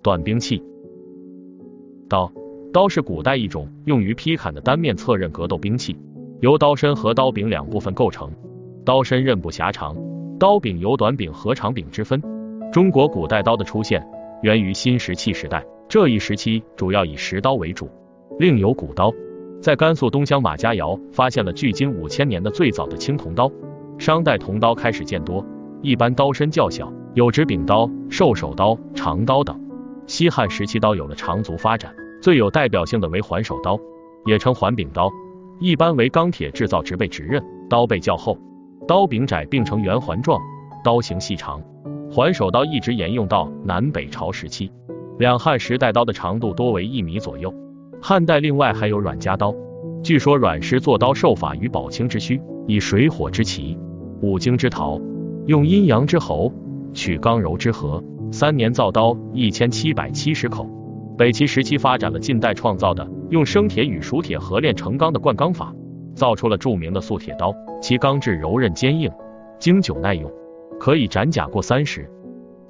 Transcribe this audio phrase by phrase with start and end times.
[0.00, 0.62] 短兵器。
[2.08, 2.30] 刀，
[2.72, 5.96] 刀是古代一种用于劈砍的单面侧刃格斗兵器，
[6.40, 8.30] 由刀身和刀柄两部分构成。
[8.84, 9.96] 刀身刃部狭长，
[10.38, 12.22] 刀柄有短柄和长柄之分。
[12.72, 14.06] 中国古代刀的出现
[14.42, 17.90] 源于新石器时代，这一时期主要以石刀为主，
[18.38, 19.12] 另有骨刀。
[19.60, 23.50] 在甘肃东乡马家窑发现了距今五千年的最早的青铜刀。
[23.98, 25.44] 商代铜刀开始见多，
[25.82, 29.67] 一般刀身较小，有直柄刀、兽首刀、长刀等。
[30.08, 33.78] 西汉时期刀有了长足发展，最有代表性的为环首刀，
[34.24, 35.12] 也称环柄刀，
[35.60, 38.38] 一般为钢铁制造，直背直刃，刀背较厚，
[38.88, 40.40] 刀柄窄并成圆环状，
[40.82, 41.62] 刀形细长。
[42.10, 44.72] 环首刀一直沿用到南北朝时期，
[45.18, 47.52] 两汉时代刀的长度多为一米左右。
[48.00, 49.54] 汉代另外还有阮家刀，
[50.02, 53.78] 据说阮氏做刀受法于宝清之墟，以水火之奇。
[54.22, 54.98] 五经之陶，
[55.44, 56.50] 用阴阳之侯，
[56.94, 58.02] 取刚柔之和。
[58.30, 60.68] 三年造刀一千七百七十口。
[61.16, 65.74] 北齐时期发展了近代创造的用生铁与熟铁合炼成钢的灌钢法，
[66.14, 67.52] 造出了著名的素铁刀。
[67.80, 69.10] 其钢质柔韧坚硬，
[69.58, 70.30] 经久耐用，
[70.78, 72.08] 可以斩甲过三十。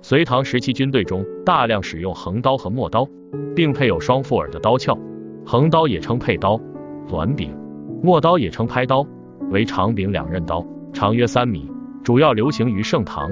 [0.00, 3.06] 隋唐时期军队中大量使用横刀和陌刀，
[3.54, 4.96] 并配有双副耳的刀鞘。
[5.44, 6.60] 横刀也称佩刀，
[7.08, 7.50] 短柄；
[8.02, 9.06] 陌刀也称拍刀，
[9.50, 10.64] 为长柄两刃刀。
[10.92, 11.70] 长约三米，
[12.02, 13.30] 主要流行于盛唐。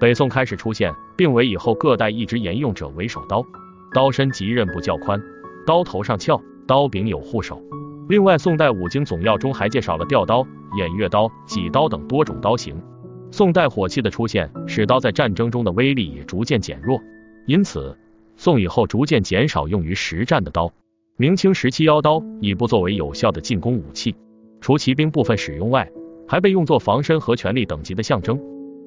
[0.00, 3.44] 北宋开始出现，并为以后各代一直沿用者为首刀，
[3.92, 5.22] 刀身及刃部较宽，
[5.66, 7.62] 刀头上翘，刀柄有护手。
[8.08, 10.46] 另外，宋代五经总要中还介绍了吊刀、
[10.78, 12.82] 偃月刀、戟刀等多种刀型。
[13.30, 17.00] 宋代火器的出现，使刀在战争中的威力也逐渐减弱，
[17.46, 17.96] 因此
[18.36, 20.72] 宋以后逐渐减少用于实战的刀。
[21.16, 24.14] 明清时期，腰刀已不作为有效的进攻武器，
[24.60, 25.90] 除骑兵部分使用外。
[26.26, 28.40] 还被用作防身和权力等级的象征。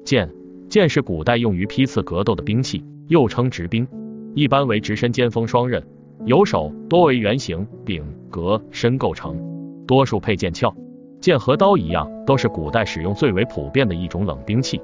[0.04, 0.28] 剑，
[0.68, 3.88] 剑是古代用于批刺格斗的兵器，又称直兵，
[4.34, 5.82] 一般为直身尖锋双刃，
[6.26, 9.34] 有手，多为圆形柄、格、身构成，
[9.86, 10.74] 多数配剑鞘。
[11.20, 14.80] 剑和刀一样，都是古代使用最为普遍的一种冷兵器，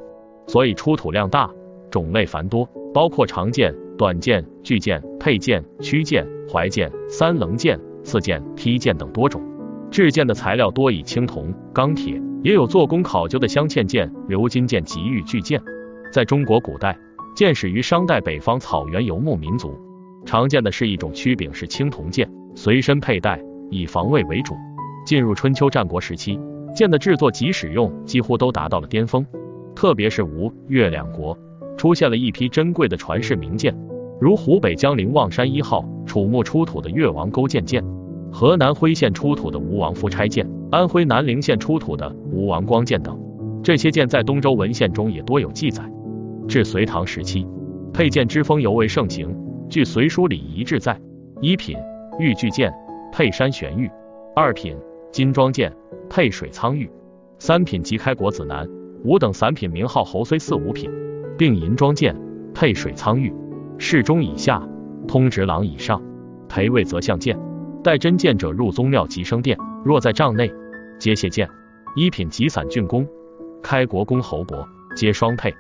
[0.47, 1.51] 所以出土量大，
[1.91, 9.43] 种类繁多，包括长剑、短剑、巨剑、佩剑、曲剑、怀剑、三棱剑、刺剑、劈剑等多种。
[9.91, 12.21] 制剑的材料多以青铜、钢铁。
[12.43, 15.63] 也有做工考究的镶嵌剑、鎏金剑及玉巨剑。
[16.15, 16.97] 在中国古代，
[17.35, 19.77] 剑始于商代北方草原游牧民族，
[20.25, 24.55] 常见的是一种曲柄式青铜剑，随身佩戴，以防卫为主。
[25.05, 26.39] 进入春秋战国时期，
[26.73, 29.27] 剑的制作及使用几乎都达到了巅峰，
[29.75, 31.37] 特别是吴越两国
[31.77, 33.77] 出现了一批珍贵的传世名剑，
[34.21, 37.85] 如湖北江陵望山一号楚墓出土的越王勾践剑。
[38.31, 43.19] 河南辉县出土的吴王夫差剑，安徽南陵县出土的吴王光剑等，
[43.65, 45.83] 这些剑在东周文献中也多有记载。
[46.47, 47.47] 至隋唐时期，
[47.93, 49.35] 佩剑之风尤为盛行。
[49.69, 51.01] 据《隋书·礼仪志》载：
[51.41, 51.77] 一品
[52.19, 52.73] 玉巨剑，
[53.13, 53.89] 佩山玄玉；
[54.37, 54.77] 二品
[55.11, 55.73] 金装剑，
[56.11, 56.87] 配水苍玉；
[57.39, 58.67] 三品即开国子男；
[59.05, 60.91] 五等散品名号侯虽四五品，
[61.39, 62.15] 并银装剑，
[62.55, 63.33] 配水苍玉；
[63.79, 64.63] 侍中以下，
[65.09, 66.03] 通直郎以上，
[66.49, 67.39] 陪位则相剑。
[67.83, 70.53] 带真剑者入宗庙即升殿，若在帐内，
[70.99, 71.49] 皆卸剑。
[71.97, 73.07] 一品即散郡公、
[73.63, 74.67] 开国公侯伯，
[74.97, 75.51] 皆双佩；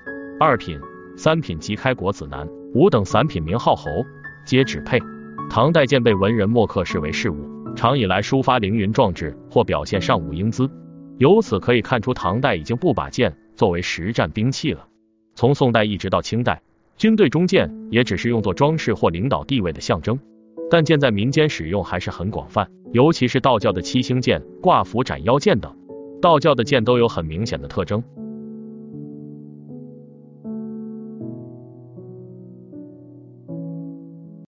[0.41, 0.81] 二品、
[1.17, 4.05] 三品即开国子男；五等散品名号侯，
[4.45, 5.01] 皆只配。
[5.49, 10.69] 唐代剑被文人墨客视为饰物，常以来抒发凌云壮志或表现尚武英姿。
[11.19, 14.89] 由此可以看出，唐代已经不把剑作为实战兵器了。
[15.37, 16.63] 从宋代一直到清代，
[16.97, 20.19] 军队中剑也只是用作装饰或领导地位的象征。
[20.69, 25.77] 但剑在民间使用还是很广泛，尤其是道教的七星剑、挂符斩妖剑等。
[26.21, 28.03] 道教的剑都有很明显的特征，